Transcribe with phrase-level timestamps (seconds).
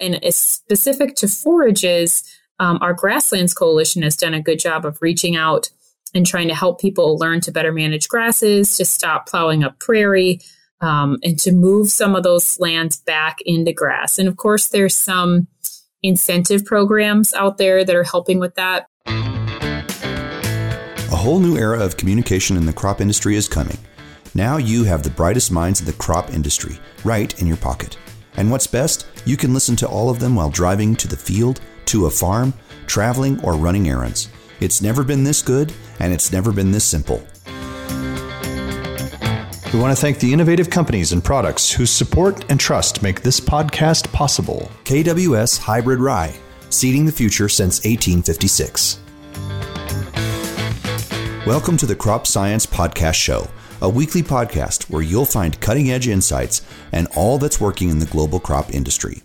[0.00, 2.24] And it's specific to forages,
[2.58, 5.70] um, our Grasslands Coalition has done a good job of reaching out
[6.14, 10.40] and trying to help people learn to better manage grasses, to stop plowing up prairie,
[10.80, 14.18] um, and to move some of those lands back into grass.
[14.18, 15.48] And of course, there's some
[16.02, 18.86] incentive programs out there that are helping with that.
[19.06, 23.78] A whole new era of communication in the crop industry is coming.
[24.34, 27.98] Now you have the brightest minds in the crop industry right in your pocket.
[28.36, 31.60] And what's best, you can listen to all of them while driving to the field,
[31.86, 32.52] to a farm,
[32.86, 34.28] traveling, or running errands.
[34.60, 37.26] It's never been this good, and it's never been this simple.
[39.72, 43.40] We want to thank the innovative companies and products whose support and trust make this
[43.40, 44.70] podcast possible.
[44.84, 46.34] KWS Hybrid Rye,
[46.70, 49.00] seeding the future since 1856.
[51.46, 53.48] Welcome to the Crop Science Podcast Show,
[53.82, 56.62] a weekly podcast where you'll find cutting edge insights
[56.92, 59.22] and all that's working in the global crop industry.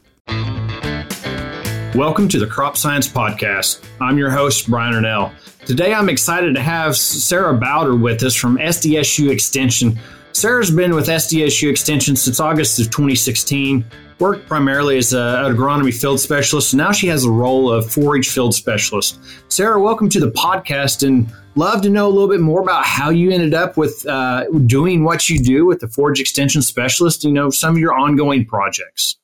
[1.95, 3.83] Welcome to the Crop Science Podcast.
[3.99, 5.33] I'm your host, Brian Arnall.
[5.65, 9.99] Today I'm excited to have Sara Bauder with us from SDSU Extension.
[10.33, 13.85] Sara's been with SDSU Extension since August of 2016,
[14.19, 17.91] worked primarily as a, an agronomy field specialist, and now she has the role of
[17.91, 19.19] forage field specialist.
[19.49, 23.09] Sarah, welcome to the podcast and love to know a little bit more about how
[23.09, 27.31] you ended up with uh, doing what you do with the forage extension specialist, you
[27.31, 29.17] know, some of your ongoing projects.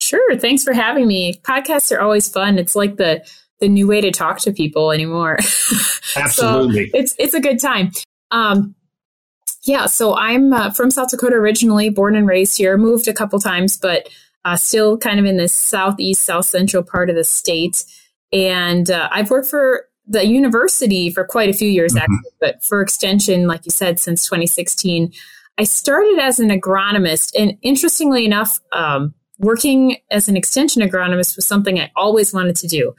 [0.00, 0.36] Sure.
[0.36, 1.34] Thanks for having me.
[1.42, 2.58] Podcasts are always fun.
[2.58, 3.24] It's like the
[3.60, 5.36] the new way to talk to people anymore.
[6.16, 6.90] Absolutely.
[6.90, 7.90] so it's it's a good time.
[8.30, 8.74] Um,
[9.68, 13.38] yeah, so I'm uh, from South Dakota originally, born and raised here, moved a couple
[13.38, 14.08] times, but
[14.44, 17.84] uh, still kind of in the southeast, south central part of the state.
[18.32, 22.12] And uh, I've worked for the university for quite a few years, mm-hmm.
[22.12, 25.12] actually, but for extension, like you said, since 2016.
[25.58, 31.46] I started as an agronomist, and interestingly enough, um, working as an extension agronomist was
[31.46, 32.94] something I always wanted to do.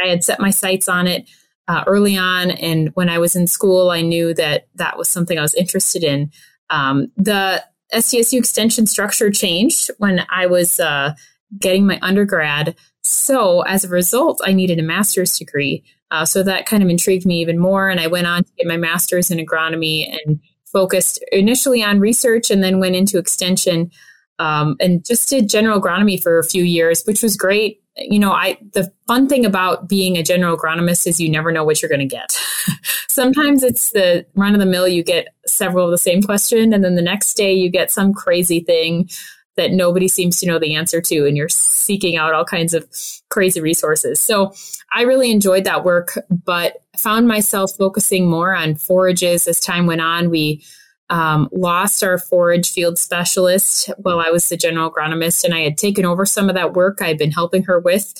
[0.00, 1.28] I had set my sights on it
[1.68, 2.50] uh, early on.
[2.50, 6.02] And when I was in school, I knew that that was something I was interested
[6.02, 6.30] in.
[6.70, 7.62] Um, the
[7.94, 11.14] SDSU extension structure changed when I was uh,
[11.58, 12.74] getting my undergrad.
[13.02, 15.84] So as a result, I needed a master's degree.
[16.10, 17.88] Uh, so that kind of intrigued me even more.
[17.88, 22.50] And I went on to get my master's in agronomy and focused initially on research
[22.50, 23.90] and then went into extension
[24.38, 28.32] um, and just did general agronomy for a few years, which was great you know,
[28.32, 31.88] I the fun thing about being a general agronomist is you never know what you're
[31.88, 32.38] going to get.
[33.08, 36.82] Sometimes it's the run of the mill you get several of the same question and
[36.82, 39.08] then the next day you get some crazy thing
[39.56, 42.88] that nobody seems to know the answer to and you're seeking out all kinds of
[43.28, 44.20] crazy resources.
[44.20, 44.54] So,
[44.94, 50.02] I really enjoyed that work, but found myself focusing more on forages as time went
[50.02, 50.28] on.
[50.28, 50.62] We
[51.12, 55.76] um, lost our forage field specialist while I was the general agronomist, and I had
[55.76, 58.14] taken over some of that work I'd been helping her with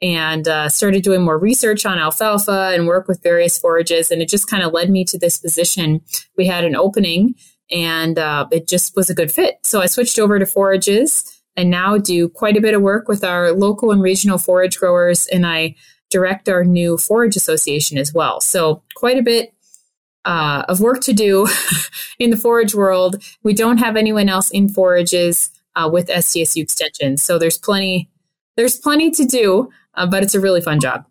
[0.00, 4.10] and uh, started doing more research on alfalfa and work with various forages.
[4.10, 6.00] And it just kind of led me to this position.
[6.38, 7.34] We had an opening
[7.70, 9.58] and uh, it just was a good fit.
[9.64, 13.24] So I switched over to forages and now do quite a bit of work with
[13.24, 15.26] our local and regional forage growers.
[15.26, 15.74] And I
[16.10, 18.40] direct our new forage association as well.
[18.40, 19.52] So quite a bit
[20.24, 21.46] uh, of work to do
[22.18, 23.22] in the forage world.
[23.42, 28.08] We don't have anyone else in forages uh, with SDSU extension, so there's plenty
[28.56, 31.04] there's plenty to do, uh, but it's a really fun job.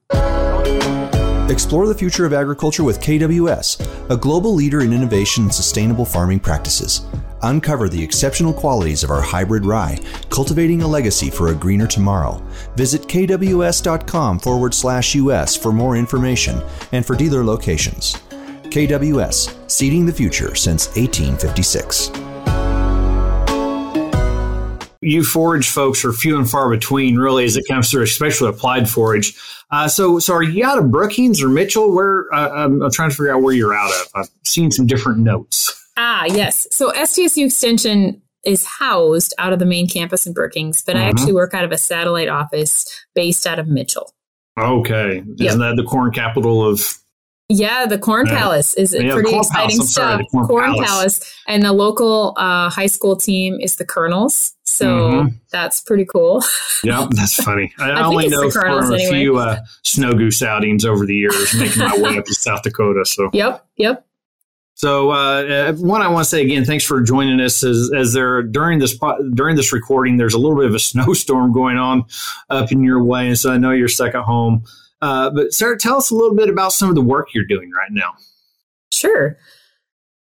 [1.49, 6.41] Explore the future of agriculture with KWS, a global leader in innovation and sustainable farming
[6.41, 7.05] practices.
[7.43, 9.97] Uncover the exceptional qualities of our hybrid rye,
[10.29, 12.45] cultivating a legacy for a greener tomorrow.
[12.75, 18.17] Visit kws.com forward slash US for more information and for dealer locations.
[18.69, 22.11] KWS, seeding the future since 1856.
[25.01, 28.89] You forage folks are few and far between, really, as it comes to especially applied
[28.89, 29.37] forage.
[29.71, 31.93] Uh, so, so are you out of Brookings or Mitchell?
[31.93, 34.07] Where uh, I'm, I'm trying to figure out where you're out of.
[34.15, 35.73] I've seen some different notes.
[35.97, 36.67] Ah, yes.
[36.71, 41.09] So SDSU Extension is housed out of the main campus in Brookings, but I mm-hmm.
[41.09, 44.13] actually work out of a satellite office based out of Mitchell.
[44.57, 45.17] Okay.
[45.17, 45.57] Isn't yep.
[45.57, 46.81] that the corn capital of
[47.49, 48.39] yeah, the Corn yeah.
[48.39, 49.87] Palace is yeah, pretty exciting stuff.
[49.87, 50.89] Sorry, Corn, Corn Palace.
[50.89, 51.35] Palace.
[51.47, 55.35] and the local uh, high school team is the Kernels, so mm-hmm.
[55.51, 56.43] that's pretty cool.
[56.83, 57.73] Yeah, that's funny.
[57.79, 59.09] I, I only know from a anyway.
[59.09, 63.03] few uh, snow goose outings over the years, making my way up to South Dakota.
[63.03, 64.05] So yep, yep.
[64.75, 67.63] So uh, uh, one, I want to say again, thanks for joining us.
[67.63, 68.95] As, as there during this
[69.33, 72.05] during this recording, there's a little bit of a snowstorm going on
[72.51, 74.63] up in your way, and so I know you're stuck at home.
[75.01, 77.71] Uh, but Sara, tell us a little bit about some of the work you're doing
[77.71, 78.13] right now.
[78.91, 79.37] Sure.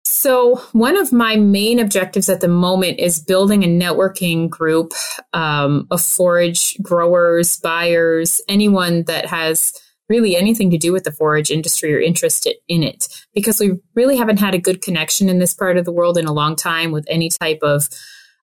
[0.05, 4.93] So, one of my main objectives at the moment is building a networking group
[5.33, 9.73] um, of forage growers, buyers, anyone that has
[10.09, 14.17] really anything to do with the forage industry or interested in it, because we really
[14.17, 16.91] haven't had a good connection in this part of the world in a long time
[16.91, 17.89] with any type of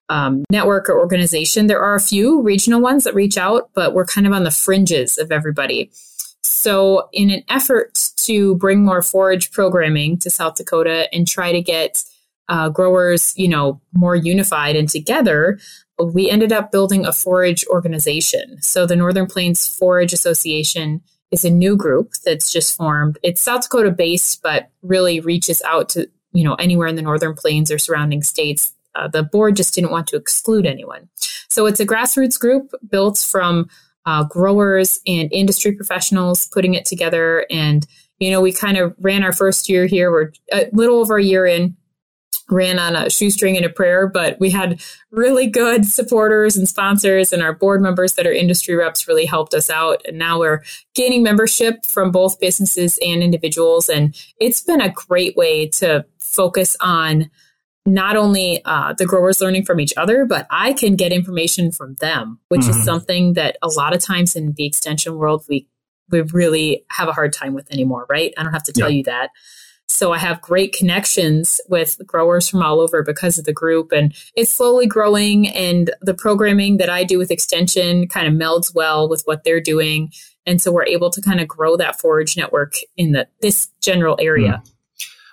[0.08, 1.66] um, network or organization.
[1.66, 4.50] There are a few regional ones that reach out, but we're kind of on the
[4.50, 5.90] fringes of everybody.
[6.42, 11.60] So, in an effort to bring more forage programming to South Dakota and try to
[11.60, 12.02] get
[12.48, 15.58] uh, growers, you know, more unified and together,
[16.02, 18.60] we ended up building a forage organization.
[18.62, 23.18] So, the Northern Plains Forage Association is a new group that's just formed.
[23.22, 27.34] It's South Dakota based, but really reaches out to you know anywhere in the Northern
[27.34, 28.72] Plains or surrounding states.
[28.94, 31.08] Uh, the board just didn't want to exclude anyone.
[31.48, 33.68] So it's a grassroots group built from
[34.06, 37.46] uh, growers and industry professionals putting it together.
[37.50, 37.86] And,
[38.18, 40.10] you know, we kind of ran our first year here.
[40.10, 41.76] We're a little over a year in,
[42.48, 44.80] ran on a shoestring and a prayer, but we had
[45.12, 49.54] really good supporters and sponsors, and our board members that are industry reps really helped
[49.54, 50.02] us out.
[50.06, 50.62] And now we're
[50.94, 53.88] gaining membership from both businesses and individuals.
[53.88, 57.30] And it's been a great way to focus on
[57.86, 61.94] not only uh, the growers learning from each other, but I can get information from
[61.96, 62.78] them, which mm-hmm.
[62.78, 65.66] is something that a lot of times in the extension world we
[66.10, 68.34] we really have a hard time with anymore, right?
[68.36, 68.96] I don't have to tell yeah.
[68.96, 69.30] you that.
[69.88, 74.14] So I have great connections with growers from all over because of the group and
[74.36, 79.08] it's slowly growing and the programming that I do with extension kind of melds well
[79.08, 80.12] with what they're doing.
[80.46, 84.16] And so we're able to kind of grow that forage network in the this general
[84.20, 84.62] area.
[84.64, 84.72] Mm.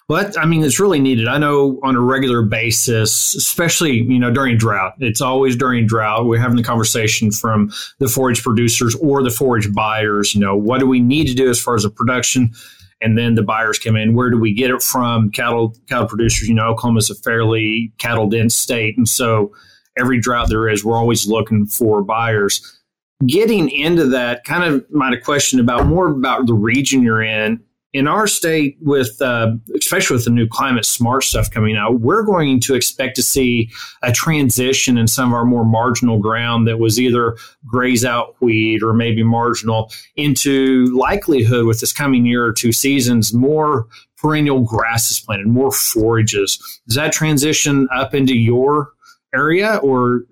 [0.09, 1.27] Well, that, I mean, it's really needed.
[1.27, 6.25] I know on a regular basis, especially, you know, during drought, it's always during drought.
[6.25, 10.79] We're having the conversation from the forage producers or the forage buyers, you know, what
[10.79, 12.53] do we need to do as far as the production?
[13.01, 14.15] And then the buyers come in.
[14.15, 15.29] Where do we get it from?
[15.29, 18.97] Cattle, cattle producers, you know, Oklahoma is a fairly cattle dense state.
[18.97, 19.51] And so
[19.99, 22.81] every drought there is, we're always looking for buyers
[23.25, 27.61] getting into that kind of might a question about more about the region you're in
[27.97, 32.21] in our state, with uh, especially with the new climate smart stuff coming out, we're
[32.21, 33.71] going to expect to see
[34.03, 37.35] a transition in some of our more marginal ground that was either
[37.65, 43.33] graze out wheat or maybe marginal into likelihood with this coming year or two seasons
[43.33, 46.57] more perennial grasses planted, more forages.
[46.87, 48.91] Does that transition up into your
[49.33, 50.23] area, or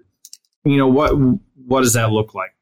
[0.64, 1.14] you know what
[1.66, 2.55] what does that look like?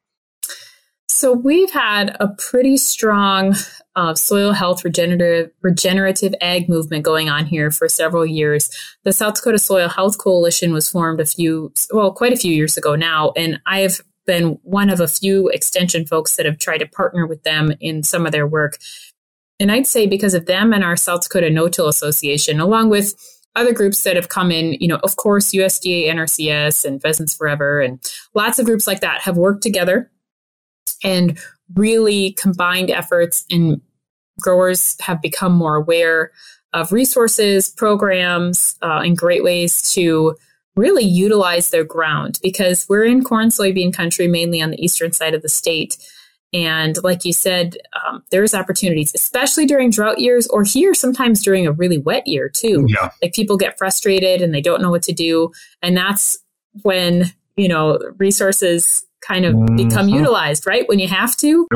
[1.23, 3.55] So we've had a pretty strong
[3.95, 8.69] uh, soil health regenerative regenerative ag movement going on here for several years.
[9.05, 12.75] The South Dakota Soil Health Coalition was formed a few, well, quite a few years
[12.75, 16.79] ago now, and I have been one of a few extension folks that have tried
[16.79, 18.77] to partner with them in some of their work.
[19.61, 23.15] And I'd say because of them and our South Dakota No-Till Association, along with
[23.55, 27.79] other groups that have come in, you know, of course, USDA, NRCS, and Pheasants Forever,
[27.79, 28.03] and
[28.33, 30.11] lots of groups like that have worked together
[31.03, 31.37] and
[31.75, 33.81] really combined efforts and
[34.41, 36.31] growers have become more aware
[36.73, 40.35] of resources, programs, uh, and great ways to
[40.75, 45.35] really utilize their ground because we're in corn soybean country mainly on the eastern side
[45.35, 45.97] of the state.
[46.51, 51.65] And like you said, um, there's opportunities, especially during drought years or here sometimes during
[51.65, 52.85] a really wet year too.
[52.87, 53.09] Yeah.
[53.21, 55.51] Like people get frustrated and they don't know what to do.
[55.81, 56.37] And that's
[56.81, 59.75] when, you know, resources kind of mm-hmm.
[59.75, 60.87] become utilized, right?
[60.87, 61.67] When you have to.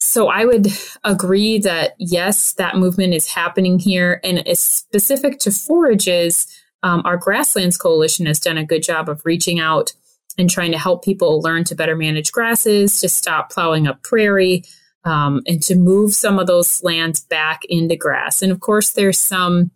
[0.00, 0.68] So I would
[1.04, 6.46] agree that yes, that movement is happening here and is specific to forages.
[6.82, 9.92] Um, our Grasslands Coalition has done a good job of reaching out
[10.38, 14.62] and trying to help people learn to better manage grasses, to stop plowing up prairie,
[15.04, 18.40] um, and to move some of those lands back into grass.
[18.40, 19.72] And of course, there's some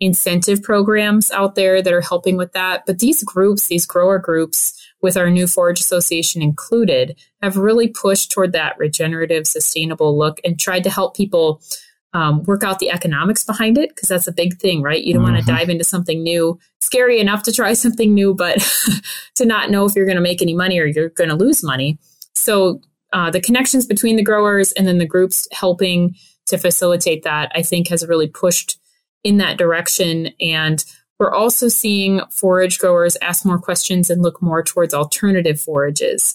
[0.00, 2.84] incentive programs out there that are helping with that.
[2.86, 8.30] But these groups, these grower groups, with our new Forage Association included, have really pushed
[8.30, 11.60] toward that regenerative, sustainable look and tried to help people
[12.14, 15.02] um, work out the economics behind it because that's a big thing, right?
[15.02, 15.34] You don't mm-hmm.
[15.34, 16.58] want to dive into something new.
[16.80, 18.58] Scary enough to try something new, but
[19.36, 21.62] to not know if you're going to make any money or you're going to lose
[21.62, 21.98] money.
[22.34, 22.80] So
[23.12, 26.14] uh, the connections between the growers and then the groups helping
[26.46, 28.78] to facilitate that, I think, has really pushed
[29.24, 30.30] in that direction.
[30.40, 30.84] And
[31.22, 36.34] we're also seeing forage growers ask more questions and look more towards alternative forages.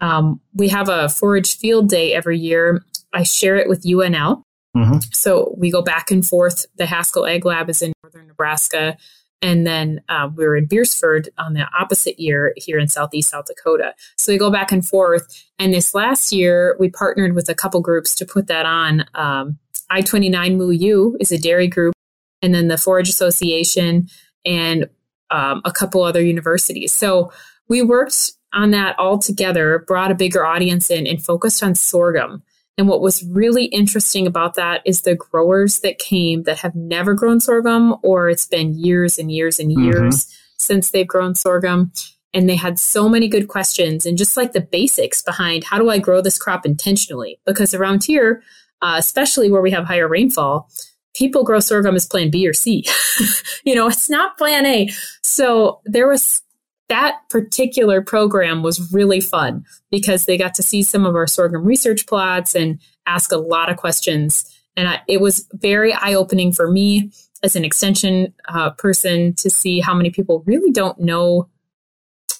[0.00, 2.84] Um, we have a forage field day every year.
[3.12, 4.42] I share it with UNL.
[4.76, 4.98] Mm-hmm.
[5.10, 6.66] So we go back and forth.
[6.76, 8.96] The Haskell Ag Lab is in northern Nebraska.
[9.42, 13.46] And then uh, we are in Beresford on the opposite year here in southeast South
[13.46, 13.92] Dakota.
[14.18, 15.26] So we go back and forth.
[15.58, 19.04] And this last year, we partnered with a couple groups to put that on.
[19.16, 19.58] Um,
[19.90, 21.94] I 29 Moo U is a dairy group
[22.42, 24.08] and then the Forage Association,
[24.44, 24.88] and
[25.30, 26.92] um, a couple other universities.
[26.92, 27.32] So
[27.68, 32.42] we worked on that all together, brought a bigger audience in, and focused on sorghum.
[32.78, 37.12] And what was really interesting about that is the growers that came that have never
[37.12, 40.32] grown sorghum, or it's been years and years and years mm-hmm.
[40.58, 41.92] since they've grown sorghum.
[42.32, 45.90] And they had so many good questions and just like the basics behind how do
[45.90, 47.40] I grow this crop intentionally?
[47.44, 48.42] Because around here,
[48.80, 50.70] uh, especially where we have higher rainfall,
[51.18, 52.84] people grow sorghum as plan B or C.
[53.64, 54.88] you know, it's not plan A.
[55.22, 56.42] So there was
[56.88, 61.64] that particular program was really fun because they got to see some of our sorghum
[61.64, 64.44] research plots and ask a lot of questions.
[64.76, 67.10] And I, it was very eye opening for me
[67.42, 71.48] as an extension uh, person to see how many people really don't know,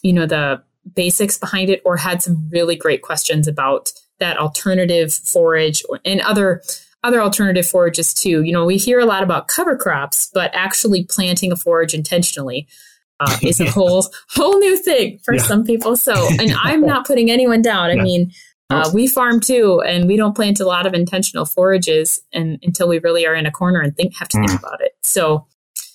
[0.02, 0.62] you know, the
[0.94, 6.62] basics behind it or had some really great questions about that alternative forage and other
[7.04, 8.42] other alternative forages too.
[8.42, 12.66] You know, we hear a lot about cover crops, but actually planting a forage intentionally
[13.20, 15.42] uh, is a whole whole new thing for yeah.
[15.42, 15.96] some people.
[15.96, 17.90] So, and I'm not putting anyone down.
[17.90, 18.02] I yeah.
[18.02, 18.32] mean,
[18.70, 22.88] uh, we farm too, and we don't plant a lot of intentional forages, and until
[22.88, 24.58] we really are in a corner and think have to think mm.
[24.58, 24.92] about it.
[25.02, 25.46] So,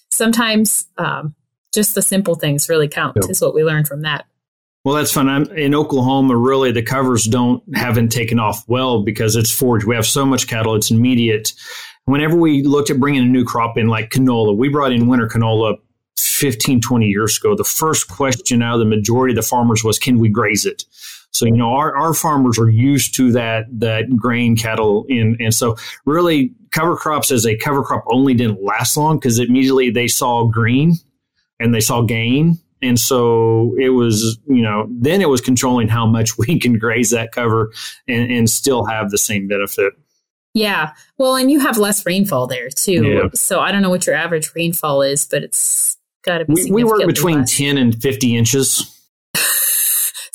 [0.10, 1.36] sometimes um,
[1.74, 3.17] just the simple things really count.
[3.22, 3.29] Yep.
[3.29, 4.25] Is what we learned from that.
[4.84, 5.30] Well, that's fun.
[5.30, 6.36] I'm in Oklahoma.
[6.36, 9.86] Really, the covers don't haven't taken off well because it's forage.
[9.86, 11.54] We have so much cattle; it's immediate.
[12.06, 15.30] Whenever we looked at bringing a new crop in, like canola, we brought in winter
[15.30, 15.78] canola
[16.18, 19.98] 15, 20 years ago, the first question out of the majority of the farmers was,
[19.98, 20.84] can we graze it?
[21.32, 25.54] So, you know, our, our farmers are used to that, that grain cattle in, and
[25.54, 25.75] so
[26.06, 30.46] really cover crops as a cover crop only didn't last long because immediately they saw
[30.46, 30.94] green
[31.60, 32.60] and they saw gain.
[32.84, 37.10] And so it was, you know, then it was controlling how much we can graze
[37.12, 37.72] that cover
[38.08, 39.94] and, and still have the same benefit.
[40.54, 40.94] Yeah.
[41.18, 43.06] Well, and you have less rainfall there too.
[43.06, 43.30] Yeah.
[43.34, 46.54] So I don't know what your average rainfall is, but it's got to be.
[46.66, 47.58] We, we work between less.
[47.58, 48.90] 10 and 50 inches.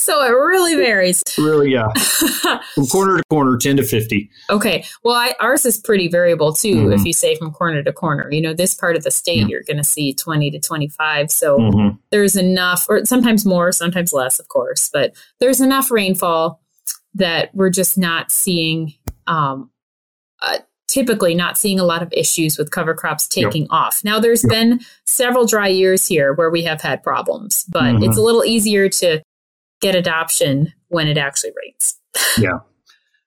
[0.09, 1.23] So it really varies.
[1.37, 1.89] really, yeah.
[2.75, 4.31] from corner to corner, 10 to 50.
[4.49, 4.87] Okay.
[5.05, 6.93] Well, I, ours is pretty variable too, mm-hmm.
[6.93, 8.27] if you say from corner to corner.
[8.33, 9.51] You know, this part of the state, mm-hmm.
[9.51, 11.31] you're going to see 20 to 25.
[11.31, 11.97] So mm-hmm.
[12.11, 16.63] there's enough, or sometimes more, sometimes less, of course, but there's enough rainfall
[17.15, 18.95] that we're just not seeing.
[19.27, 19.71] Um,
[20.41, 23.71] uh, typically not seeing a lot of issues with cover crops taking yep.
[23.71, 24.01] off.
[24.05, 24.51] Now, there's yep.
[24.51, 28.05] been several dry years here where we have had problems, but mm-hmm.
[28.05, 29.21] it's a little easier to
[29.81, 31.99] get adoption when it actually rains.
[32.39, 32.61] yeah.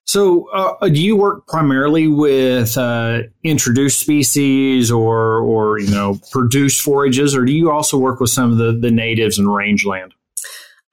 [0.04, 6.82] So, uh, do you work primarily with uh, introduced species or, or you know, produced
[6.82, 10.12] forages, or do you also work with some of the, the natives and rangeland?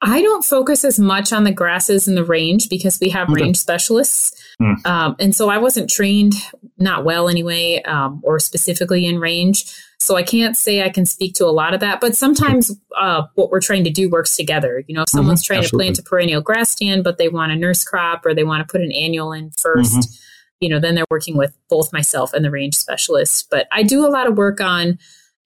[0.02, 3.42] I don't focus as much on the grasses in the range because we have okay.
[3.42, 4.32] range specialists.
[4.60, 4.86] Mm.
[4.86, 6.34] Um, and so I wasn't trained,
[6.78, 9.64] not well anyway, um, or specifically in range.
[9.98, 13.24] So I can't say I can speak to a lot of that, but sometimes uh,
[13.34, 14.82] what we're trying to do works together.
[14.88, 15.18] You know, if mm-hmm.
[15.18, 15.52] someone's mm-hmm.
[15.52, 15.86] trying Absolutely.
[15.86, 18.66] to plant a perennial grass stand, but they want a nurse crop or they want
[18.66, 20.14] to put an annual in 1st mm-hmm.
[20.60, 23.48] you know, then they're working with both myself and the range specialist.
[23.50, 24.98] But I do a lot of work on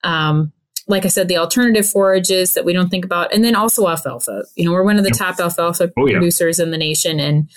[0.05, 0.53] um,
[0.87, 4.45] like I said, the alternative forages that we don't think about, and then also alfalfa.
[4.55, 5.19] You know, we're one of the yep.
[5.19, 6.65] top alfalfa oh, producers yeah.
[6.65, 7.51] in the nation, and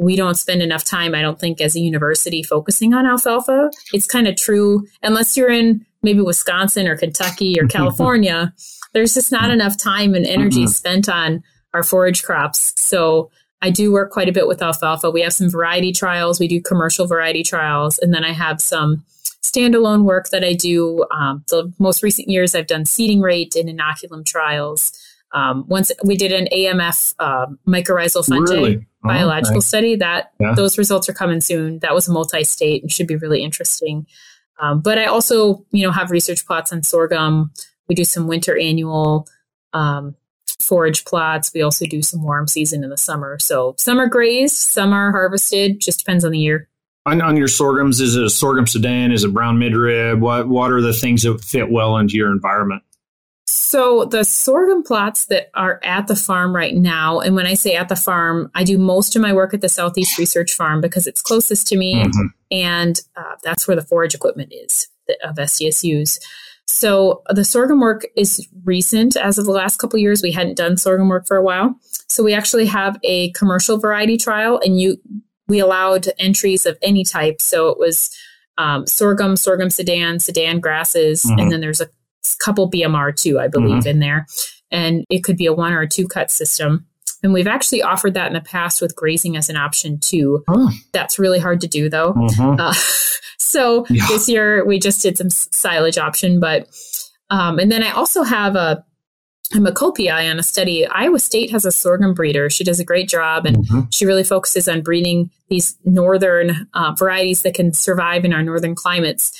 [0.00, 3.70] we don't spend enough time, I don't think, as a university focusing on alfalfa.
[3.92, 8.54] It's kind of true, unless you're in maybe Wisconsin or Kentucky or California,
[8.92, 11.42] there's just not enough time and energy spent on
[11.74, 12.72] our forage crops.
[12.80, 13.30] So
[13.62, 15.10] I do work quite a bit with alfalfa.
[15.10, 19.04] We have some variety trials, we do commercial variety trials, and then I have some
[19.42, 21.04] standalone work that I do.
[21.10, 24.92] Um, the most recent years, I've done seeding rate and inoculum trials.
[25.32, 28.76] Um, once we did an AMF uh, mycorrhizal fungi really?
[28.78, 29.64] oh, biological okay.
[29.64, 29.96] study.
[29.96, 30.54] That yeah.
[30.54, 31.78] those results are coming soon.
[31.80, 34.06] That was multi-state and should be really interesting.
[34.60, 37.52] Um, but I also, you know, have research plots on sorghum.
[37.88, 39.26] We do some winter annual
[39.72, 40.16] um,
[40.60, 41.52] forage plots.
[41.54, 43.38] We also do some warm season in the summer.
[43.38, 45.80] So some are grazed, some are harvested.
[45.80, 46.68] Just depends on the year
[47.06, 49.12] on, on your sorghums, is it a sorghum sudan?
[49.12, 50.20] Is it brown midrib?
[50.20, 52.82] What what are the things that fit well into your environment?
[53.46, 57.74] So the sorghum plots that are at the farm right now, and when I say
[57.74, 61.06] at the farm, I do most of my work at the Southeast Research Farm because
[61.06, 62.26] it's closest to me, mm-hmm.
[62.50, 64.88] and uh, that's where the forage equipment is
[65.24, 66.20] of SDSU's.
[66.68, 69.16] So the sorghum work is recent.
[69.16, 71.74] As of the last couple years, we hadn't done sorghum work for a while.
[72.08, 74.98] So we actually have a commercial variety trial, and you
[75.50, 77.42] we allowed entries of any type.
[77.42, 78.16] So it was
[78.56, 81.38] um, sorghum, sorghum sudan, sudan grasses, mm-hmm.
[81.38, 81.88] and then there's a
[82.42, 83.88] couple BMR too, I believe, mm-hmm.
[83.88, 84.26] in there.
[84.70, 86.86] And it could be a one or a two cut system.
[87.22, 90.42] And we've actually offered that in the past with grazing as an option too.
[90.48, 90.70] Oh.
[90.92, 92.14] That's really hard to do though.
[92.14, 92.60] Mm-hmm.
[92.60, 92.72] Uh,
[93.38, 94.06] so yeah.
[94.08, 96.68] this year we just did some silage option, but
[97.28, 98.84] um, and then I also have a
[99.52, 100.86] I'm a co-PI on a study.
[100.86, 102.48] Iowa State has a sorghum breeder.
[102.50, 103.80] She does a great job, and mm-hmm.
[103.90, 108.76] she really focuses on breeding these northern uh, varieties that can survive in our northern
[108.76, 109.32] climates.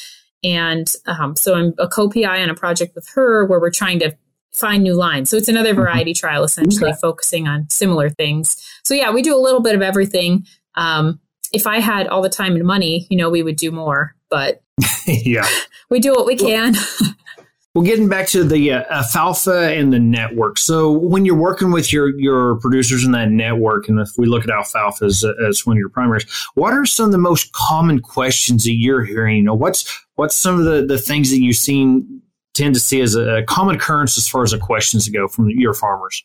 [0.42, 4.16] And um, so I'm a co-PI on a project with her where we're trying to
[4.52, 5.30] find new lines.
[5.30, 5.80] So it's another mm-hmm.
[5.80, 6.26] variety mm-hmm.
[6.26, 6.98] trial, essentially okay.
[7.00, 8.56] focusing on similar things.
[8.84, 10.46] So yeah, we do a little bit of everything.
[10.74, 11.20] Um,
[11.52, 14.14] if I had all the time and money, you know, we would do more.
[14.28, 14.62] But
[15.06, 15.46] yeah,
[15.90, 16.74] we do what we can.
[17.74, 20.58] Well, getting back to the uh, alfalfa and the network.
[20.58, 24.42] So, when you're working with your your producers in that network, and if we look
[24.42, 28.00] at alfalfa as, as one of your primaries, what are some of the most common
[28.00, 29.36] questions that you're hearing?
[29.36, 32.22] You know, what's what's some of the, the things that you've seen
[32.54, 35.72] tend to see as a common occurrence as far as the questions go from your
[35.72, 36.24] farmers?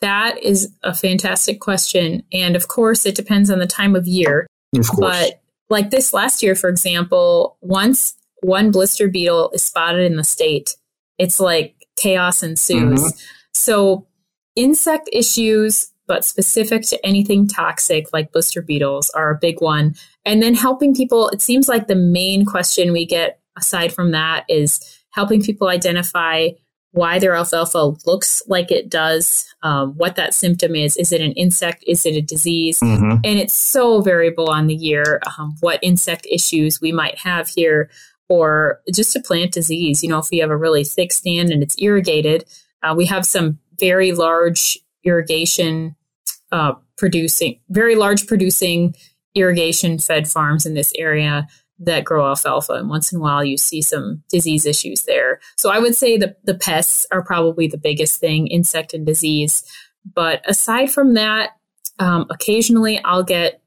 [0.00, 4.48] That is a fantastic question, and of course, it depends on the time of year.
[4.76, 10.04] Of course, but like this last year, for example, once one blister beetle is spotted
[10.04, 10.76] in the state,
[11.18, 13.00] it's like chaos ensues.
[13.00, 13.18] Mm-hmm.
[13.54, 14.06] So,
[14.56, 19.94] insect issues, but specific to anything toxic like blister beetles, are a big one.
[20.24, 24.44] And then helping people, it seems like the main question we get aside from that
[24.48, 26.48] is helping people identify
[26.92, 30.96] why their alfalfa looks like it does, um, what that symptom is.
[30.96, 31.82] Is it an insect?
[31.86, 32.80] Is it a disease?
[32.80, 33.20] Mm-hmm.
[33.24, 37.88] And it's so variable on the year um, what insect issues we might have here
[38.28, 40.02] or just a plant disease.
[40.02, 42.44] You know, if we have a really thick stand and it's irrigated,
[42.82, 45.96] uh, we have some very large irrigation
[46.50, 48.94] uh, producing, very large producing
[49.34, 51.46] irrigation fed farms in this area
[51.78, 52.74] that grow alfalfa.
[52.74, 55.40] And once in a while, you see some disease issues there.
[55.56, 59.64] So I would say the, the pests are probably the biggest thing, insect and disease.
[60.14, 61.56] But aside from that,
[61.98, 63.62] um, occasionally I'll get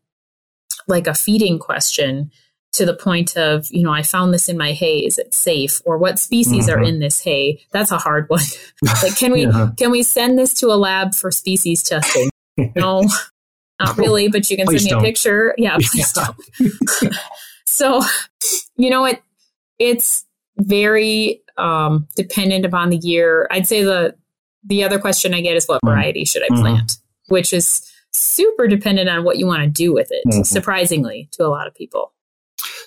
[0.88, 2.32] like a feeding question
[2.76, 5.00] to the point of, you know, I found this in my hay.
[5.00, 5.82] Is it safe?
[5.86, 6.80] Or what species mm-hmm.
[6.80, 7.62] are in this hay?
[7.72, 8.44] That's a hard one.
[9.02, 9.72] like, can we yeah.
[9.78, 12.30] can we send this to a lab for species testing?
[12.76, 13.08] no,
[13.80, 14.28] not really.
[14.28, 15.02] But you can please send me don't.
[15.02, 15.56] a picture.
[15.58, 16.28] Yeah, please yeah.
[17.02, 17.16] don't.
[17.66, 18.02] so,
[18.76, 19.24] you know, it
[19.80, 20.26] it's
[20.58, 23.48] very um, dependent upon the year.
[23.52, 24.16] I'd say the
[24.66, 25.88] the other question I get is what mm-hmm.
[25.88, 26.62] variety should I mm-hmm.
[26.62, 27.34] plant, mm-hmm.
[27.34, 30.24] which is super dependent on what you want to do with it.
[30.28, 30.44] Mm-hmm.
[30.44, 32.12] Surprisingly, to a lot of people.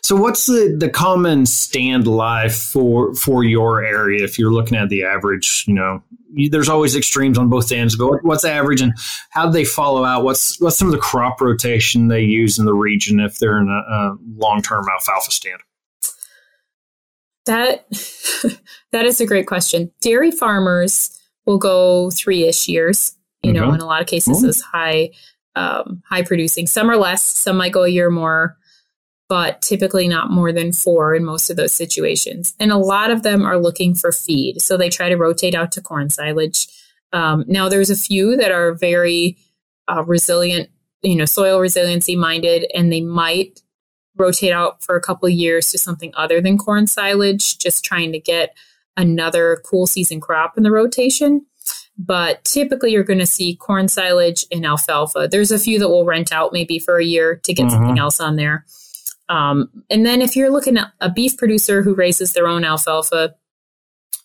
[0.03, 4.25] So, what's the, the common stand life for for your area?
[4.25, 7.97] If you're looking at the average, you know, you, there's always extremes on both ends.
[7.97, 8.93] But what's average, and
[9.31, 10.25] how do they follow out?
[10.25, 13.69] What's what's some of the crop rotation they use in the region if they're in
[13.69, 15.61] a, a long term alfalfa stand?
[17.47, 17.87] That
[18.93, 19.91] that is a great question.
[20.01, 23.15] Dairy farmers will go three ish years.
[23.45, 25.11] You know, in a lot of cases, is high
[25.55, 26.67] um, high producing.
[26.67, 27.23] Some are less.
[27.23, 28.58] Some might go a year more
[29.29, 32.55] but typically not more than four in most of those situations.
[32.59, 34.63] And a lot of them are looking for feed.
[34.63, 36.67] So they try to rotate out to corn silage.
[37.13, 39.37] Um, now, there's a few that are very
[39.87, 40.71] uh, resilient,
[41.03, 43.63] you know, soil resiliency minded, and they might
[44.17, 48.19] rotate out for a couple years to something other than corn silage, just trying to
[48.19, 48.57] get
[48.97, 51.47] another cool season crop in the rotation.
[51.97, 55.29] But typically, you're going to see corn silage and alfalfa.
[55.31, 57.75] There's a few that will rent out maybe for a year to get mm-hmm.
[57.75, 58.65] something else on there.
[59.29, 63.35] Um, and then if you're looking at a beef producer who raises their own alfalfa,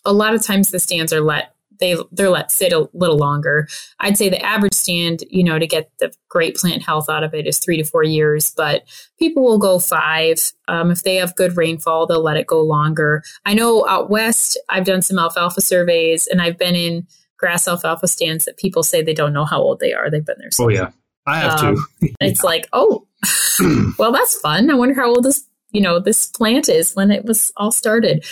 [0.04, 3.68] a lot of times the stands are let they they're let sit a little longer.
[4.00, 7.34] I'd say the average stand, you know, to get the great plant health out of
[7.34, 8.84] it is three to four years, but
[9.18, 10.52] people will go five.
[10.68, 13.22] Um, if they have good rainfall, they'll let it go longer.
[13.44, 17.06] I know out west, I've done some alfalfa surveys, and I've been in
[17.38, 20.10] grass alfalfa stands that people say they don't know how old they are.
[20.10, 20.50] They've been there.
[20.50, 20.90] So oh yeah,
[21.26, 22.14] I have um, to.
[22.20, 23.06] it's like, oh,
[23.98, 24.70] well, that's fun.
[24.70, 28.24] I wonder how old this, you know, this plant is when it was all started.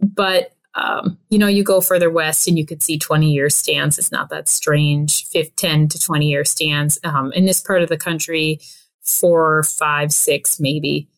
[0.00, 3.98] But um, you know, you go further west and you could see 20 year stands.
[3.98, 5.28] It's not that strange.
[5.30, 6.98] 10 to 20 year stands.
[7.04, 8.60] Um, in this part of the country,
[9.02, 11.08] four, five, six, maybe.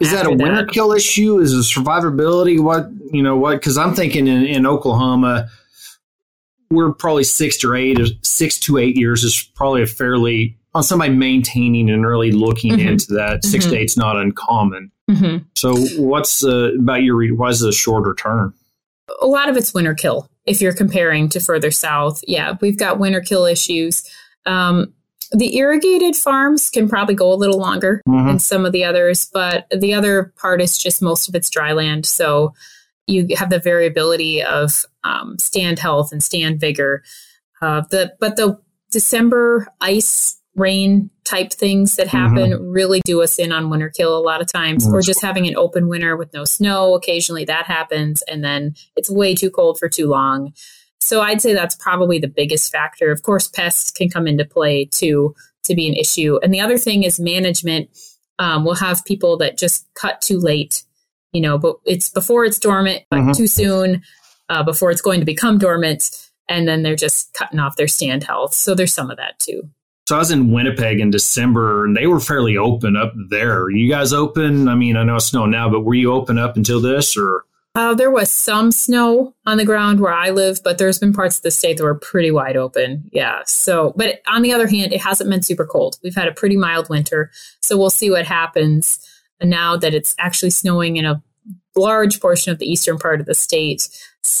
[0.00, 0.72] Is that a winter that.
[0.72, 1.38] kill issue?
[1.38, 2.60] Is it survivability?
[2.60, 3.54] What, you know, what?
[3.54, 5.48] Because I'm thinking in, in Oklahoma,
[6.70, 11.12] we're probably six to eight, six to eight years is probably a fairly on somebody
[11.12, 12.88] maintaining and really looking mm-hmm.
[12.88, 13.44] into that.
[13.44, 13.74] 6 mm-hmm.
[13.74, 14.90] to eight's not uncommon.
[15.10, 15.44] Mm-hmm.
[15.56, 18.54] So, what's uh, about your why is it a shorter term?
[19.20, 20.30] A lot of it's winter kill.
[20.46, 24.08] If you're comparing to further south, yeah, we've got winter kill issues.
[24.46, 24.94] Um,
[25.32, 28.26] the irrigated farms can probably go a little longer mm-hmm.
[28.26, 31.72] than some of the others, but the other part is just most of it's dry
[31.72, 32.06] land.
[32.06, 32.54] So
[33.06, 37.02] you have the variability of um, stand health and stand vigor.
[37.60, 38.58] Uh, the but the
[38.90, 42.68] December ice rain type things that happen mm-hmm.
[42.68, 44.94] really do us in on winter kill a lot of times, mm-hmm.
[44.94, 46.94] or just having an open winter with no snow.
[46.94, 50.52] Occasionally that happens, and then it's way too cold for too long.
[51.00, 53.10] So I'd say that's probably the biggest factor.
[53.10, 56.38] Of course, pests can come into play too to be an issue.
[56.42, 57.90] And the other thing is management.
[58.38, 60.82] Um, we'll have people that just cut too late,
[61.32, 63.32] you know, but it's before it's dormant, but mm-hmm.
[63.32, 64.02] too soon,
[64.48, 66.04] uh, before it's going to become dormant.
[66.48, 68.54] And then they're just cutting off their stand health.
[68.54, 69.70] So there's some of that too.
[70.10, 73.70] So I was in Winnipeg in December and they were fairly open up there.
[73.70, 74.66] You guys open?
[74.66, 77.44] I mean, I know it's snow now, but were you open up until this or?
[77.76, 81.36] Uh, there was some snow on the ground where I live, but there's been parts
[81.36, 83.08] of the state that were pretty wide open.
[83.12, 83.42] Yeah.
[83.46, 85.96] So, but on the other hand, it hasn't been super cold.
[86.02, 87.30] We've had a pretty mild winter.
[87.60, 88.98] So we'll see what happens
[89.40, 91.22] now that it's actually snowing in a
[91.76, 93.88] large portion of the eastern part of the state.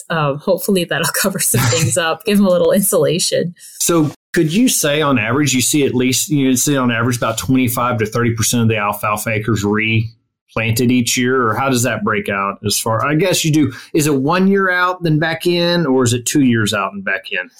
[0.08, 3.54] Uh, hopefully that'll cover some things up, give them a little insulation.
[3.78, 7.38] So, could you say on average, you see at least, you see on average about
[7.38, 12.28] 25 to 30% of the alfalfa acres replanted each year, or how does that break
[12.28, 13.04] out as far?
[13.04, 13.72] I guess you do.
[13.92, 17.04] Is it one year out, then back in, or is it two years out and
[17.04, 17.50] back in?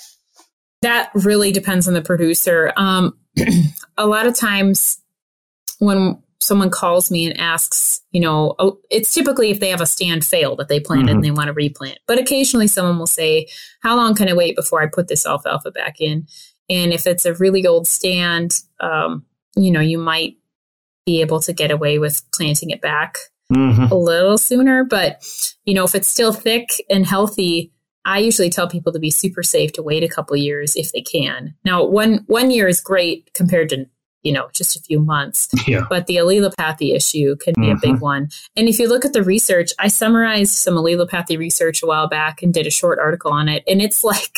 [0.82, 2.72] That really depends on the producer.
[2.76, 3.18] Um,
[3.98, 4.98] a lot of times
[5.78, 9.86] when someone calls me and asks, you know, oh, it's typically if they have a
[9.86, 11.16] stand fail that they planted mm-hmm.
[11.16, 11.98] and they want to replant.
[12.06, 13.48] But occasionally someone will say,
[13.82, 16.26] How long can I wait before I put this alfalfa back in?
[16.70, 20.36] And if it's a really old stand, um, you know, you might
[21.04, 23.18] be able to get away with planting it back
[23.52, 23.92] mm-hmm.
[23.92, 24.84] a little sooner.
[24.84, 25.24] But,
[25.64, 27.72] you know, if it's still thick and healthy,
[28.04, 31.02] I usually tell people to be super safe to wait a couple years if they
[31.02, 31.54] can.
[31.64, 33.86] Now, one one year is great compared to
[34.22, 35.86] you know just a few months, yeah.
[35.88, 37.76] but the allelopathy issue can be mm-hmm.
[37.76, 38.04] a big mm-hmm.
[38.04, 38.28] one.
[38.56, 42.42] And if you look at the research, I summarized some allelopathy research a while back
[42.42, 44.36] and did a short article on it, and it's like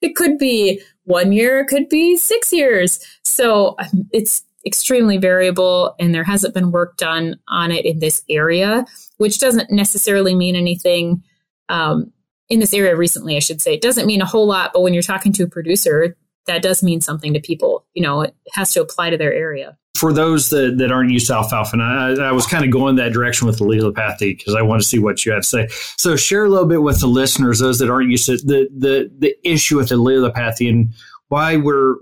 [0.00, 3.04] it could be one year, it could be six years.
[3.24, 8.22] So um, it's extremely variable, and there hasn't been work done on it in this
[8.28, 8.84] area,
[9.16, 11.22] which doesn't necessarily mean anything.
[11.68, 12.12] Um,
[12.48, 14.92] in this area recently, I should say, it doesn't mean a whole lot, but when
[14.92, 17.86] you're talking to a producer, that does mean something to people.
[17.94, 21.26] You know, it has to apply to their area for those that, that aren't used
[21.26, 24.62] to alfalfa, and I, I was kind of going that direction with allelopathy because I
[24.62, 25.68] want to see what you had to say.
[25.98, 29.10] So share a little bit with the listeners, those that aren't used to the the
[29.18, 30.94] the issue with allelopathy and
[31.28, 31.96] why we're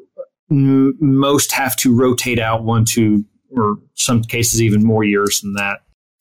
[0.48, 5.54] m- most have to rotate out one, two, or some cases even more years than
[5.54, 5.80] that.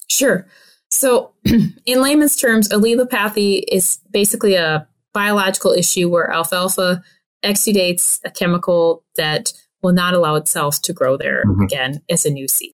[0.10, 0.48] Sure.
[0.90, 1.34] So,
[1.86, 7.04] in layman's terms, allelopathy is basically a biological issue where alfalfa
[7.46, 11.63] exudates a chemical that will not allow itself to grow there mm-hmm.
[11.63, 12.74] again as a new seed.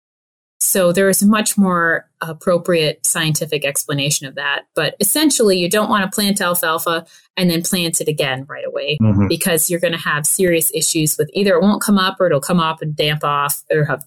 [0.64, 4.62] So there is a much more appropriate scientific explanation of that.
[4.76, 8.98] But essentially, you don't want to plant alfalfa and then plant it again right away
[9.02, 9.28] mm-hmm.
[9.28, 12.40] because you're going to have serious issues with either it won't come up or it'll
[12.40, 14.06] come up and damp off or have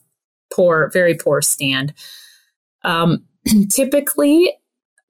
[0.50, 1.92] poor, very poor stand.
[2.84, 3.26] Um,
[3.70, 4.50] typically,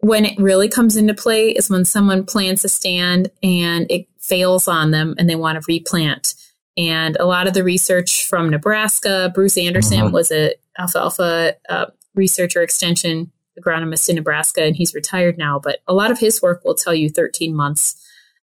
[0.01, 4.66] when it really comes into play is when someone plants a stand and it fails
[4.66, 6.35] on them and they want to replant.
[6.76, 10.10] And a lot of the research from Nebraska, Bruce Anderson uh-huh.
[10.10, 15.58] was a alfalfa uh, researcher extension agronomist in Nebraska, and he's retired now.
[15.58, 18.02] But a lot of his work will tell you 13 months.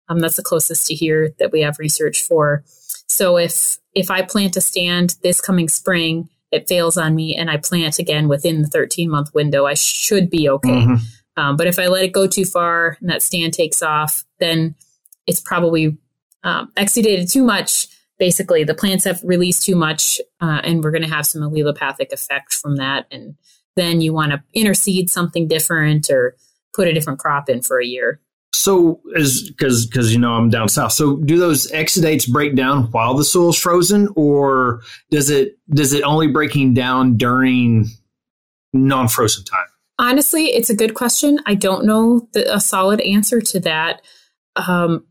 [0.09, 2.63] Um, that's the closest to here that we have research for.
[3.07, 7.49] So if if I plant a stand this coming spring, it fails on me, and
[7.49, 10.69] I plant again within the 13 month window, I should be okay.
[10.69, 10.95] Mm-hmm.
[11.35, 14.75] Um, but if I let it go too far and that stand takes off, then
[15.25, 15.97] it's probably
[16.43, 17.87] um, exudated too much
[18.23, 22.13] basically the plants have released too much uh, and we're going to have some allelopathic
[22.13, 23.05] effect from that.
[23.11, 23.35] And
[23.75, 26.37] then you want to interseed something different or
[26.73, 28.21] put a different crop in for a year.
[28.53, 30.93] So as because because you know i'm down south.
[30.93, 34.79] So do those exudates break down while the soil's frozen or
[35.11, 37.89] does it does it only breaking down during
[38.71, 39.67] non-frozen time?
[39.99, 41.41] Honestly it's a good question.
[41.45, 44.01] I don't know the, a solid answer to that.
[44.55, 45.03] Um,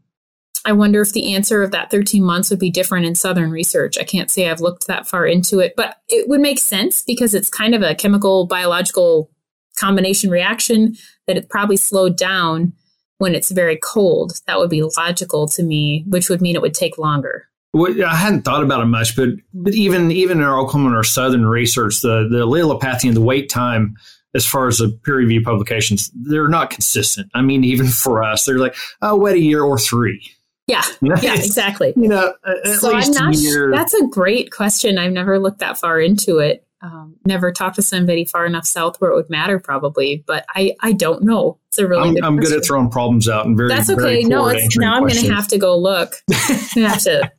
[0.65, 3.99] I wonder if the answer of that 13 months would be different in Southern research.
[3.99, 7.35] I can't say I've looked that far into it, but it would make sense because
[7.35, 9.31] it's kind of a chemical biological
[9.77, 10.95] combination reaction
[11.27, 12.73] that it probably slowed down
[13.19, 14.35] when it's very cold.
[14.47, 17.49] That would be logical to me, which would mean it would take longer.
[17.73, 21.05] Well, I hadn't thought about it much, but but even even in our Oklahoma or
[21.05, 23.97] Southern research, the the allelopathy and the wait time
[24.35, 27.31] as far as the peer review publications, they're not consistent.
[27.35, 30.31] I mean, even for us, they're like, oh, wait a year or three.
[30.67, 31.93] Yeah, yeah, exactly.
[31.97, 32.35] You know,
[32.79, 33.35] so I'm not.
[33.75, 34.99] That's a great question.
[34.99, 36.67] I've never looked that far into it.
[36.83, 40.75] Um, never talked to somebody far enough south where it would matter, probably, but I,
[40.81, 41.59] I don't know.
[41.69, 43.69] It's a really I'm, good I'm good at throwing problems out and very.
[43.69, 44.23] That's very okay.
[44.25, 46.15] No, it's, now I'm going to have to go look.
[46.73, 47.31] To have to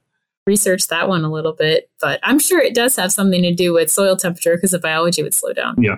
[0.46, 3.74] research that one a little bit, but I'm sure it does have something to do
[3.74, 5.76] with soil temperature because the biology would slow down.
[5.82, 5.96] Yeah.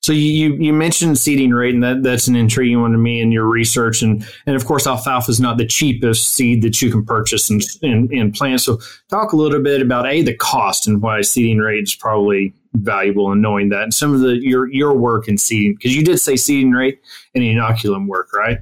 [0.00, 3.32] So you, you mentioned seeding rate, and that, that's an intriguing one to me in
[3.32, 4.00] your research.
[4.00, 7.62] And and of course, alfalfa is not the cheapest seed that you can purchase and,
[7.82, 8.60] and, and plant.
[8.60, 8.78] So
[9.10, 13.32] talk a little bit about a the cost and why seeding rate is probably valuable
[13.32, 16.18] in knowing that, and some of the your your work in seeding because you did
[16.18, 17.00] say seeding rate
[17.34, 18.58] and inoculum work, right?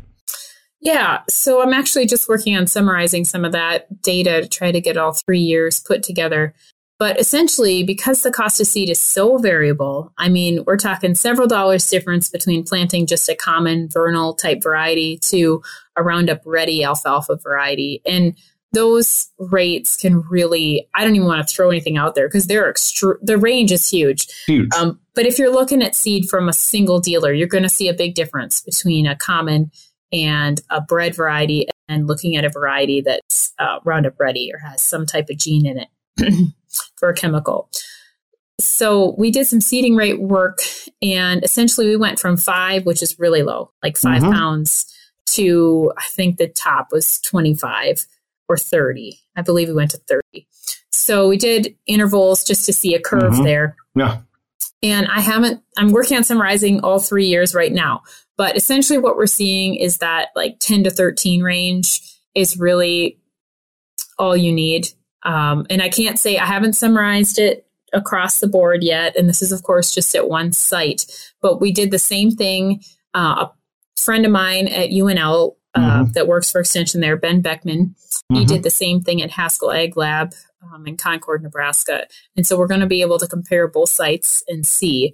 [0.81, 4.81] Yeah, so I'm actually just working on summarizing some of that data to try to
[4.81, 6.55] get all three years put together.
[6.99, 11.47] But essentially, because the cost of seed is so variable, I mean, we're talking several
[11.47, 15.63] dollars difference between planting just a common vernal type variety to
[15.97, 18.01] a Roundup Ready alfalfa variety.
[18.07, 18.35] And
[18.73, 22.69] those rates can really, I don't even want to throw anything out there because they're
[22.69, 24.27] extra, the range is huge.
[24.47, 24.73] Huge.
[24.75, 27.89] Um, but if you're looking at seed from a single dealer, you're going to see
[27.89, 29.71] a big difference between a common
[30.13, 34.83] and a bred variety and looking at a variety that's uh, Roundup Ready or has
[34.83, 35.89] some type of gene in it
[36.97, 37.69] for a chemical.
[38.61, 40.59] So we did some seeding rate work,
[41.03, 44.33] and essentially we went from five, which is really low, like 5 Mhm.
[44.33, 44.87] pounds,
[45.27, 48.07] to I think the top was 25
[48.49, 49.21] or 30.
[49.37, 50.47] I believe we went to 30.
[50.91, 53.45] So we did intervals just to see a curve Mhm.
[53.45, 53.77] there.
[53.95, 54.21] Yeah.
[54.83, 58.03] And I haven't, I'm working on summarizing all three years right now.
[58.37, 62.01] But essentially, what we're seeing is that like 10 to 13 range
[62.35, 63.19] is really
[64.19, 64.89] all you need.
[65.27, 69.17] Um, and I can't say I haven't summarized it across the board yet.
[69.17, 71.05] And this is, of course, just at one site.
[71.43, 72.83] But we did the same thing.
[73.15, 73.53] Uh, a
[74.01, 76.13] friend of mine at UNL uh, Mhm.
[76.15, 77.95] that works for Extension there, Ben Beckman,
[78.33, 78.49] he Mhm.
[78.49, 80.33] did the same thing at Haskell Ag Lab
[80.73, 82.07] um, in Concord, Nebraska.
[82.35, 85.13] And so we're going to be able to compare both sites and see.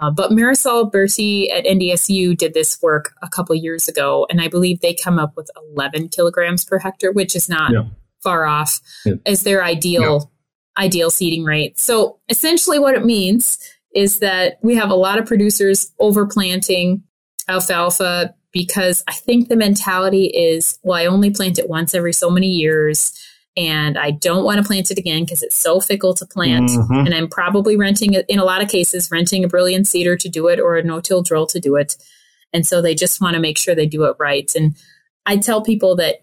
[0.00, 4.46] Uh, but Marisol Berti at NDSU did this work a couple years ago, and I
[4.48, 7.82] believe they come up with 11 kilograms per hectare, which is not Yeah.
[8.24, 9.14] Far off Yeah.
[9.26, 10.30] as their ideal
[10.76, 11.78] ideal seeding rate.
[11.78, 13.58] So essentially, what it means
[13.94, 17.02] is that we have a lot of producers overplanting
[17.48, 22.28] alfalfa because I think the mentality is, well, I only plant it once every so
[22.30, 23.12] many years.
[23.56, 26.70] And I don't want to plant it again because it's so fickle to plant.
[26.70, 27.06] Mhm.
[27.06, 30.48] And I'm probably renting, in a lot of cases, renting a Brillion seeder to do
[30.48, 31.96] it or a no till drill to do it.
[32.52, 34.50] And so they just want to make sure they do it right.
[34.56, 34.74] And
[35.24, 36.16] I tell people that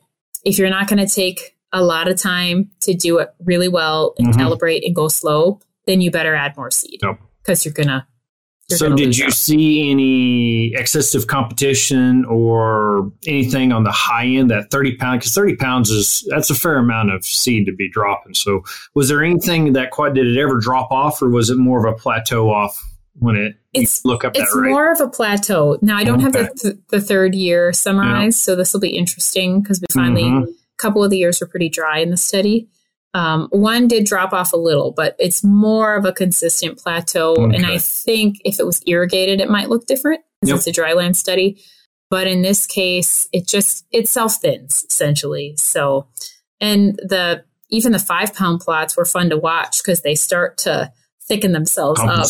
[0.43, 4.13] if you're not going to take a lot of time to do it really well
[4.17, 4.33] and Mhm.
[4.37, 7.19] calibrate and go slow, then you better add more seed Yep.
[7.43, 8.05] because you're going to.
[8.69, 14.95] So, did you see any excessive competition or anything on the high end that 30
[14.95, 15.19] pound?
[15.19, 18.33] Because 30 pounds is that's a fair amount of seed to be dropping.
[18.33, 18.61] So,
[18.95, 21.93] was there anything that quite did it ever drop off, or was it more of
[21.93, 22.81] a plateau off
[23.19, 24.69] when it It's- look up that It's rate?
[24.69, 25.77] more of a plateau.
[25.81, 29.61] Now, I don't have the, th- the third year summarized, so this will be interesting
[29.61, 30.45] because we finally, Mhm.
[30.81, 32.67] A couple of the years were pretty dry in the study.
[33.13, 37.35] Um, one did drop off a little, but it's more of a consistent plateau.
[37.35, 40.57] And I think if it was irrigated, it might look different Yep.
[40.57, 41.61] it's a dryland study.
[42.09, 45.55] But in this case, it just it self thins essentially.
[45.57, 46.07] So,
[46.59, 50.91] and the even the five pound plots were fun to watch because they start to
[51.23, 52.25] thicken themselves up,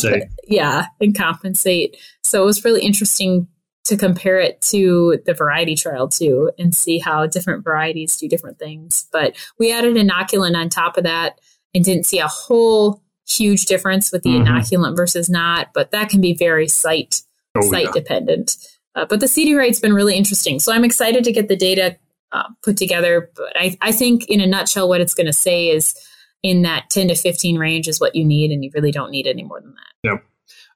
[0.46, 1.96] yeah, and compensate.
[2.22, 3.48] So it was really interesting
[3.84, 8.58] to compare it to the variety trial too and see how different varieties do different
[8.58, 9.08] things.
[9.12, 11.40] But we added inoculant on top of that
[11.74, 14.46] and didn't see a whole huge difference with the Mhm.
[14.46, 17.22] inoculant versus not, but that can be very site
[17.56, 17.92] Oh, site yeah.
[17.92, 18.56] dependent.
[18.94, 20.58] Uh, but the seeding rate's been really interesting.
[20.58, 21.96] So I'm excited to get the data
[22.34, 23.30] uh, put together.
[23.36, 25.94] But I, I think, in a nutshell, what it's going to say is
[26.42, 29.26] in that 10 to 15 range is what you need, and you really don't need
[29.26, 30.08] any more than that.
[30.10, 30.24] Yep.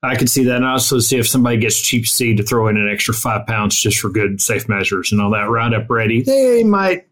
[0.02, 0.56] I could see that.
[0.56, 3.46] And I also see if somebody gets cheap seed to throw in an extra five
[3.46, 7.06] pounds just for good safe measures and all that Roundup ready, they might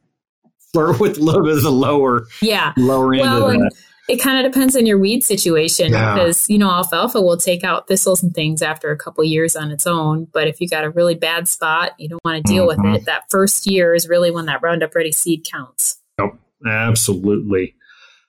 [0.73, 2.73] flirt with a little bit of the lower Yeah.
[2.77, 3.73] lower end Well, of that.
[4.09, 6.15] it kind of depends on your weed situation Yeah.
[6.15, 9.71] because, you know, alfalfa will take out thistles and things after a couple years on
[9.71, 10.27] its own.
[10.33, 12.85] But if you got a really bad spot, you don't want to deal Mhm.
[12.93, 13.07] with it.
[13.07, 15.97] That first year is really when that Roundup Ready seed counts.
[16.21, 16.35] Yep,
[16.67, 17.75] absolutely.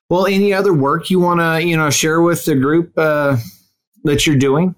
[0.09, 3.37] Well, any other work you want to you know share with the group uh,
[4.05, 4.75] that you're doing?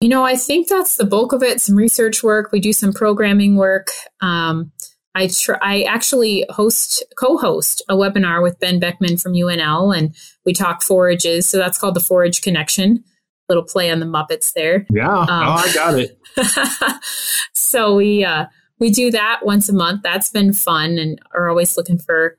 [0.00, 1.60] You know, I think that's the bulk of it.
[1.60, 2.52] Some research work.
[2.52, 3.88] We do some programming work.
[4.20, 4.72] Um,
[5.14, 10.14] I tr- I actually host co-host a webinar with Ben Beckman from UNL, and
[10.44, 11.46] we talk forages.
[11.46, 13.04] So that's called the Forage Connection.
[13.48, 14.86] Little play on the Muppets there.
[14.90, 16.18] Yeah, oh, I got it.
[17.54, 18.46] so we uh,
[18.80, 20.02] we do that once a month.
[20.02, 22.36] That's been fun, and are always looking for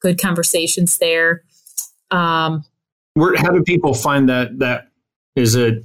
[0.00, 1.42] good conversations there.
[2.10, 2.64] Um,
[3.14, 4.91] Where how do people find that that
[5.36, 5.84] Is it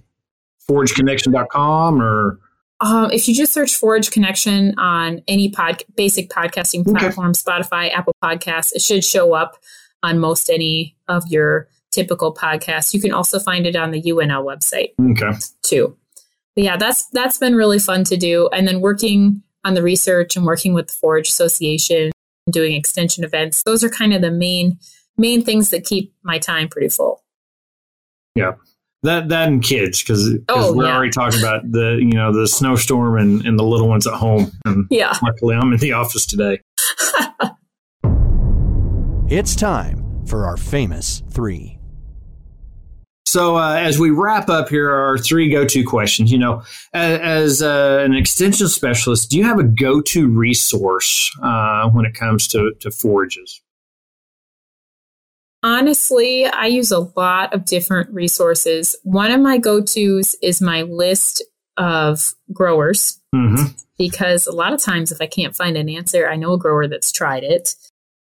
[0.70, 2.40] forageconnection.com or?
[2.80, 7.40] Um, if you just search Forage Connection on any pod, basic podcasting platform, okay.
[7.40, 9.58] Spotify, Apple Podcasts, it should show up
[10.04, 12.94] on most any of your typical podcasts.
[12.94, 14.94] You can also find it on the UNL website.
[15.12, 15.38] Okay.
[15.64, 15.98] Too.
[16.56, 18.50] But yeah, that's that's been really fun to do.
[18.54, 22.12] And then working on the research and working with the Forage Association,
[22.50, 23.64] doing extension events.
[23.64, 24.80] Those are kind of the main
[25.18, 27.24] main things that keep my time pretty full.
[28.36, 28.54] Yeah.
[29.04, 30.96] That that and kids because oh, we're yeah.
[30.96, 34.52] already talking about the you know the snowstorm and, and the little ones at home.
[34.66, 35.16] And yeah.
[35.22, 36.60] Luckily, I'm in the office today.
[39.30, 41.78] it's time for our famous three.
[43.28, 46.32] So, uh, as we wrap up here, our three go-to questions.
[46.32, 51.90] You know, as, as uh, an extension specialist, do you have a go-to resource uh,
[51.90, 53.62] when it comes to, to forages?
[55.68, 58.96] Honestly, I use a lot of different resources.
[59.04, 61.44] One of my go-tos is my list
[61.76, 63.74] of growers mm-hmm.
[63.98, 66.88] because a lot of times, if I can't find an answer, I know a grower
[66.88, 67.76] that's tried it.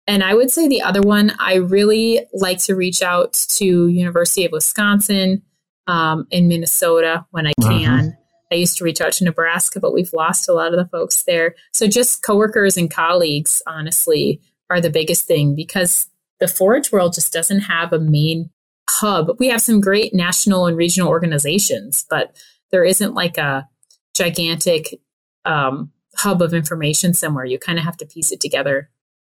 [0.07, 4.43] And I would say the other one, I really like to reach out to University
[4.43, 5.41] of Wisconsin
[5.87, 8.09] um, in Minnesota when I can.
[8.09, 8.09] Mm-hmm.
[8.51, 11.23] I used to reach out to Nebraska, but we've lost a lot of the folks
[11.23, 11.55] there.
[11.71, 16.10] So just coworkers and colleagues, honestly, are the biggest thing because
[16.41, 18.49] the forage world just doesn't have a main
[18.89, 19.37] hub.
[19.39, 22.35] We have some great national and regional organizations, but
[22.71, 23.69] there isn't like a
[24.15, 24.99] gigantic
[25.45, 27.45] um, hub of information somewhere.
[27.45, 28.89] You kind of have to piece it together.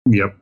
[0.08, 0.38] Yep.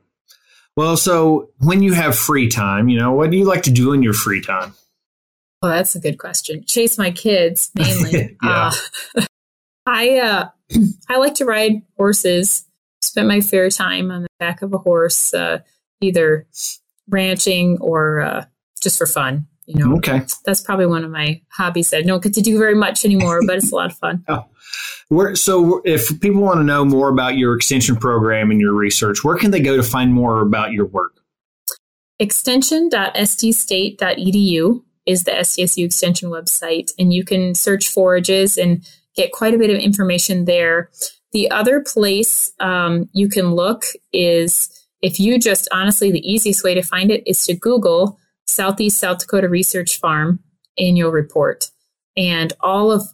[0.75, 3.93] Well, so when you have free time, you know, what do you like to do
[3.93, 4.73] in your free time?
[5.61, 6.65] Well, that's a good question.
[6.65, 8.37] Chase my kids mainly.
[8.43, 8.71] yeah.
[9.15, 9.25] Uh,
[9.85, 10.49] I uh,
[11.09, 12.65] I like to ride horses.
[13.01, 15.59] Spend my fair time on the back of a horse, uh,
[16.01, 16.47] either
[17.09, 18.45] ranching or uh,
[18.81, 19.47] just for fun.
[19.65, 20.21] You know, okay.
[20.45, 23.41] That's probably one of my hobbies that I don't get to do very much anymore,
[23.47, 24.23] but it's a lot of fun.
[24.29, 24.45] oh.
[25.07, 29.23] Where, so, if people want to know more about your extension program and your research,
[29.23, 31.13] where can they go to find more about your work?
[32.19, 38.83] Extension.sdstate.edu is the SDSU Extension website, and you can search forages and
[39.15, 40.89] get quite a bit of information there.
[41.33, 44.69] The other place um, you can look is
[45.01, 49.19] if you just honestly, the easiest way to find it is to Google Southeast South
[49.19, 50.39] Dakota Research Farm
[50.77, 51.71] annual report.
[52.17, 53.07] And all of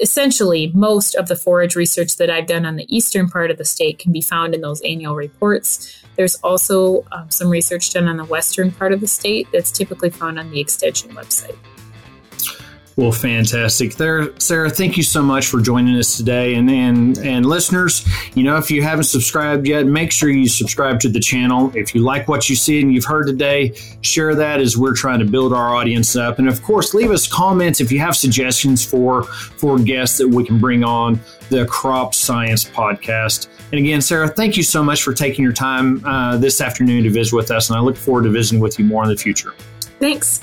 [0.00, 3.64] essentially most of the forage research that I've done on the eastern part of the
[3.64, 6.04] state can be found in those annual reports.
[6.16, 10.10] There's also um, some research done on the western part of the state that's typically
[10.10, 11.56] found on the extension website.
[12.96, 13.94] Well, fantastic.
[13.94, 16.54] There, Sara, thank you so much for joining us today.
[16.54, 21.00] And, and and listeners, you know, if you haven't subscribed yet, make sure you subscribe
[21.00, 21.72] to the channel.
[21.74, 25.20] If you like what you see and you've heard today, share that as we're trying
[25.20, 26.38] to build our audience up.
[26.38, 30.44] And of course, leave us comments if you have suggestions for for guests that we
[30.44, 33.48] can bring on the Crop Science Podcast.
[33.72, 37.10] And again, Sara, thank you so much for taking your time uh, this afternoon to
[37.10, 37.70] visit with us.
[37.70, 39.54] And I look forward to visiting with you more in the future.
[39.98, 40.42] Thanks.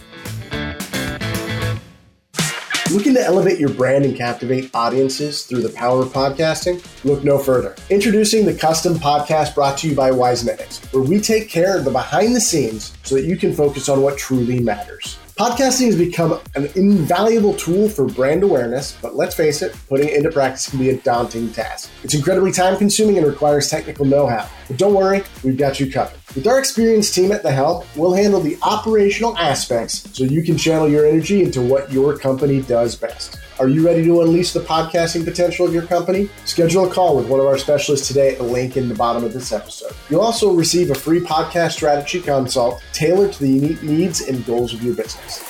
[2.91, 6.83] Looking to elevate your brand and captivate audiences through the power of podcasting?
[7.05, 7.75] Look no further.
[7.91, 11.91] Introducing the custom podcast brought to you by Wisenetics, where we take care of the
[11.91, 15.19] behind the scenes so that you can focus on what truly matters.
[15.37, 20.15] Podcasting has become an invaluable tool for brand awareness, but let's face it, putting it
[20.15, 21.91] into practice can be a daunting task.
[22.03, 24.49] It's incredibly time consuming and requires technical know how.
[24.67, 26.18] But don't worry, we've got you covered.
[26.35, 30.59] With our experienced team at the helm, we'll handle the operational aspects so you can
[30.59, 33.39] channel your energy into what your company does best.
[33.59, 36.29] Are you ready to unleash the podcasting potential of your company?
[36.45, 39.23] Schedule a call with one of our specialists today at the link in the bottom
[39.23, 39.93] of this episode.
[40.11, 44.71] You'll also receive a free podcast strategy consult tailored to the unique needs and goals
[44.71, 45.43] of your business.